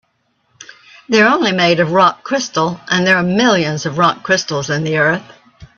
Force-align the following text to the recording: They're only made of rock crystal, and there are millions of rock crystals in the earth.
They're 1.09 1.27
only 1.27 1.51
made 1.51 1.79
of 1.79 1.91
rock 1.91 2.23
crystal, 2.23 2.81
and 2.89 3.05
there 3.05 3.17
are 3.17 3.21
millions 3.21 3.85
of 3.85 3.99
rock 3.99 4.23
crystals 4.23 4.71
in 4.71 4.83
the 4.83 4.97
earth. 4.97 5.23